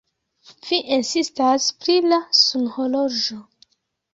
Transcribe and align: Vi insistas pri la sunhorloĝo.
Vi 0.69 0.79
insistas 0.95 1.67
pri 1.83 1.99
la 2.07 2.19
sunhorloĝo. 2.39 3.39